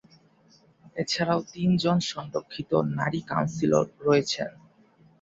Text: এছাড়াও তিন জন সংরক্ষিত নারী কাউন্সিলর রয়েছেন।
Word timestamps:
এছাড়াও 0.95 1.39
তিন 1.51 1.69
জন 1.77 1.97
সংরক্ষিত 2.11 2.71
নারী 2.97 3.19
কাউন্সিলর 3.29 3.85
রয়েছেন। 3.99 4.49